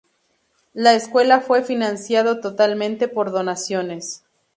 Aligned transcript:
La 0.73 0.95
escuela 0.95 1.41
fue 1.41 1.61
financiado 1.61 2.39
totalmente 2.39 3.07
por 3.07 3.29
donaciones. 3.29 4.23